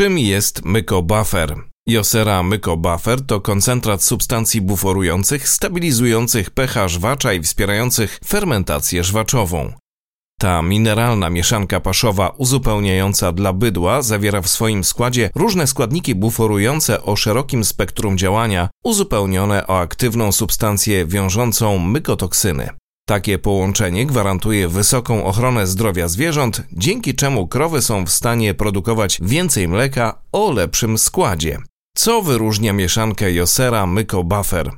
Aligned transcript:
Czym 0.00 0.18
jest 0.18 0.64
mykobuffer? 0.64 1.56
Josera 1.86 2.42
mykobuffer 2.42 3.26
to 3.26 3.40
koncentrat 3.40 4.02
substancji 4.02 4.60
buforujących, 4.60 5.48
stabilizujących 5.48 6.50
pH 6.50 6.88
żwacza 6.88 7.32
i 7.32 7.42
wspierających 7.42 8.18
fermentację 8.26 9.04
żwaczową. 9.04 9.72
Ta 10.38 10.62
mineralna 10.62 11.30
mieszanka 11.30 11.80
paszowa 11.80 12.28
uzupełniająca 12.28 13.32
dla 13.32 13.52
bydła 13.52 14.02
zawiera 14.02 14.42
w 14.42 14.48
swoim 14.48 14.84
składzie 14.84 15.30
różne 15.34 15.66
składniki 15.66 16.14
buforujące 16.14 17.02
o 17.02 17.16
szerokim 17.16 17.64
spektrum 17.64 18.18
działania, 18.18 18.68
uzupełnione 18.84 19.66
o 19.66 19.80
aktywną 19.80 20.32
substancję 20.32 21.06
wiążącą 21.06 21.78
mykotoksyny. 21.78 22.68
Takie 23.10 23.38
połączenie 23.38 24.06
gwarantuje 24.06 24.68
wysoką 24.68 25.24
ochronę 25.24 25.66
zdrowia 25.66 26.08
zwierząt, 26.08 26.62
dzięki 26.72 27.14
czemu 27.14 27.48
krowy 27.48 27.82
są 27.82 28.06
w 28.06 28.10
stanie 28.10 28.54
produkować 28.54 29.18
więcej 29.22 29.68
mleka 29.68 30.22
o 30.32 30.52
lepszym 30.52 30.98
składzie. 30.98 31.58
Co 31.96 32.22
wyróżnia 32.22 32.72
mieszankę 32.72 33.32
Josera 33.32 33.86
Myco 33.86 34.24
Buffer? 34.24 34.70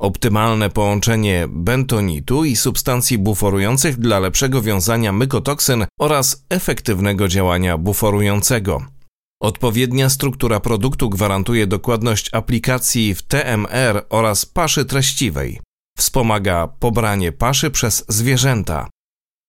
Optymalne 0.00 0.70
połączenie 0.70 1.46
bentonitu 1.48 2.44
i 2.44 2.56
substancji 2.56 3.18
buforujących 3.18 3.98
dla 3.98 4.18
lepszego 4.18 4.62
wiązania 4.62 5.12
mykotoksyn 5.12 5.86
oraz 6.00 6.44
efektywnego 6.50 7.28
działania 7.28 7.78
buforującego. 7.78 8.82
Odpowiednia 9.42 10.10
struktura 10.10 10.60
produktu 10.60 11.10
gwarantuje 11.10 11.66
dokładność 11.66 12.34
aplikacji 12.34 13.14
w 13.14 13.22
TMR 13.22 14.06
oraz 14.10 14.46
paszy 14.46 14.84
treściwej. 14.84 15.60
Wspomaga 15.98 16.68
pobranie 16.68 17.32
paszy 17.32 17.70
przez 17.70 18.04
zwierzęta. 18.08 18.88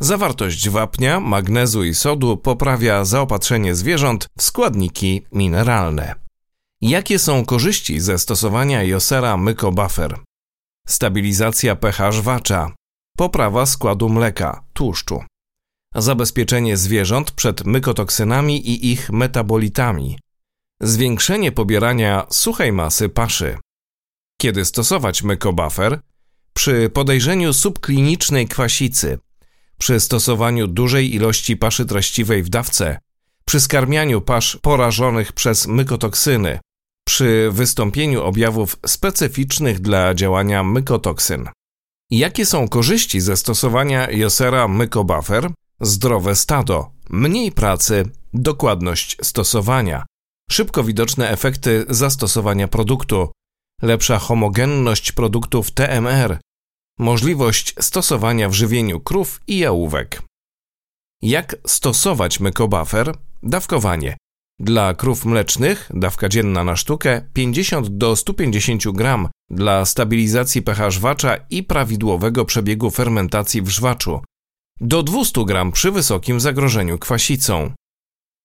Zawartość 0.00 0.68
wapnia, 0.68 1.20
magnezu 1.20 1.84
i 1.84 1.94
sodu 1.94 2.36
poprawia 2.36 3.04
zaopatrzenie 3.04 3.74
zwierząt 3.74 4.28
w 4.38 4.42
składniki 4.42 5.26
mineralne. 5.32 6.14
Jakie 6.80 7.18
są 7.18 7.44
korzyści 7.44 8.00
ze 8.00 8.18
stosowania 8.18 8.82
Josera 8.82 9.36
Mycobuffer? 9.36 10.18
Stabilizacja 10.86 11.76
pH 11.76 12.12
żwacza, 12.12 12.74
poprawa 13.16 13.66
składu 13.66 14.08
mleka, 14.08 14.64
tłuszczu, 14.72 15.24
zabezpieczenie 15.94 16.76
zwierząt 16.76 17.30
przed 17.30 17.64
mykotoksynami 17.64 18.68
i 18.68 18.92
ich 18.92 19.10
metabolitami, 19.10 20.18
zwiększenie 20.80 21.52
pobierania 21.52 22.26
suchej 22.30 22.72
masy 22.72 23.08
paszy. 23.08 23.58
Kiedy 24.40 24.64
stosować 24.64 25.22
Mycobuffer? 25.22 26.00
Przy 26.58 26.90
podejrzeniu 26.90 27.52
subklinicznej 27.52 28.48
kwasicy, 28.48 29.18
przy 29.78 30.00
stosowaniu 30.00 30.66
dużej 30.66 31.14
ilości 31.14 31.56
paszy 31.56 31.86
treściwej 31.86 32.42
w 32.42 32.48
dawce, 32.48 32.98
przy 33.44 33.60
skarmianiu 33.60 34.20
pasz 34.20 34.56
porażonych 34.62 35.32
przez 35.32 35.66
mykotoksyny, 35.66 36.58
przy 37.06 37.48
wystąpieniu 37.52 38.22
objawów 38.22 38.76
specyficznych 38.86 39.80
dla 39.80 40.14
działania 40.14 40.64
mykotoksyn. 40.64 41.48
Jakie 42.10 42.46
są 42.46 42.68
korzyści 42.68 43.20
ze 43.20 43.36
stosowania 43.36 44.10
Josera 44.10 44.68
Mycobuffer? 44.68 45.50
Zdrowe 45.80 46.36
stado, 46.36 46.90
mniej 47.10 47.52
pracy, 47.52 48.04
dokładność 48.34 49.16
stosowania, 49.22 50.06
szybko 50.50 50.84
widoczne 50.84 51.30
efekty 51.30 51.84
zastosowania 51.88 52.68
produktu, 52.68 53.32
lepsza 53.82 54.18
homogenność 54.18 55.12
produktów 55.12 55.70
TMR, 55.70 56.38
możliwość 56.98 57.74
stosowania 57.80 58.48
w 58.48 58.52
żywieniu 58.52 59.00
krów 59.00 59.40
i 59.46 59.58
jałówek. 59.58 60.22
Jak 61.22 61.56
stosować 61.66 62.40
mykobuffer? 62.40 63.14
Dawkowanie. 63.42 64.16
Dla 64.60 64.94
krów 64.94 65.24
mlecznych 65.24 65.90
dawka 65.94 66.28
dzienna 66.28 66.64
na 66.64 66.76
sztukę 66.76 67.22
50 67.32 67.88
do 67.88 68.16
150 68.16 68.88
gram 68.88 69.28
dla 69.50 69.84
stabilizacji 69.84 70.62
pH 70.62 70.90
żwacza 70.90 71.36
i 71.50 71.62
prawidłowego 71.62 72.44
przebiegu 72.44 72.90
fermentacji 72.90 73.62
w 73.62 73.68
żwaczu. 73.68 74.20
Do 74.80 75.02
200 75.02 75.44
gram 75.44 75.72
przy 75.72 75.92
wysokim 75.92 76.40
zagrożeniu 76.40 76.98
kwasicą. 76.98 77.72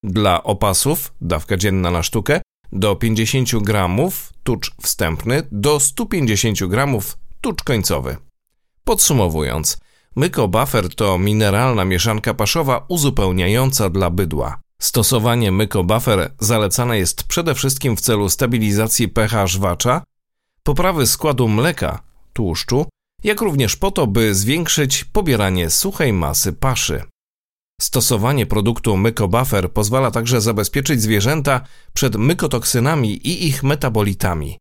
Dla 0.03 0.43
opasów 0.43 1.13
dawka 1.21 1.57
dzienna 1.57 1.91
na 1.91 2.03
sztukę 2.03 2.41
do 2.71 2.95
50 2.95 3.55
gramów 3.55 4.33
tucz 4.43 4.71
wstępny 4.81 5.43
do 5.51 5.79
150 5.79 6.63
gramów 6.63 7.17
tucz 7.41 7.63
końcowy. 7.63 8.17
Podsumowując, 8.85 9.77
myko 10.15 10.47
buffer 10.47 10.95
to 10.95 11.19
mineralna 11.19 11.85
mieszanka 11.85 12.33
paszowa 12.33 12.85
uzupełniająca 12.87 13.89
dla 13.89 14.09
bydła. 14.09 14.61
Stosowanie 14.79 15.51
myko 15.51 15.83
buffer 15.83 16.33
zalecane 16.39 16.97
jest 16.97 17.23
przede 17.23 17.55
wszystkim 17.55 17.97
w 17.97 18.01
celu 18.01 18.29
stabilizacji 18.29 19.07
pH 19.07 19.47
żwacza, 19.47 20.03
poprawy 20.63 21.07
składu 21.07 21.47
mleka, 21.47 22.03
tłuszczu, 22.33 22.85
jak 23.23 23.41
również 23.41 23.75
po 23.75 23.91
to, 23.91 24.07
by 24.07 24.35
zwiększyć 24.35 25.03
pobieranie 25.03 25.69
suchej 25.69 26.13
masy 26.13 26.53
paszy. 26.53 27.03
Stosowanie 27.81 28.45
produktu 28.45 28.97
Mycobuffer 28.97 29.71
pozwala 29.71 30.11
także 30.11 30.41
zabezpieczyć 30.41 31.01
zwierzęta 31.01 31.61
przed 31.93 32.15
mykotoksynami 32.15 33.13
i 33.13 33.47
ich 33.47 33.63
metabolitami. 33.63 34.57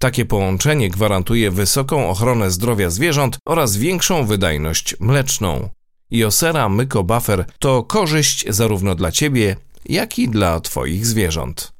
Takie 0.00 0.24
połączenie 0.24 0.90
gwarantuje 0.90 1.50
wysoką 1.50 2.08
ochronę 2.10 2.50
zdrowia 2.50 2.90
zwierząt 2.90 3.38
oraz 3.46 3.76
większą 3.76 4.26
wydajność 4.26 5.00
mleczną. 5.00 5.68
Josera 6.10 6.68
Mycobuffer 6.68 7.44
to 7.58 7.82
korzyść 7.82 8.44
zarówno 8.48 8.94
dla 8.94 9.12
Ciebie, 9.12 9.56
jak 9.84 10.18
i 10.18 10.28
dla 10.28 10.60
Twoich 10.60 11.06
zwierząt. 11.06 11.72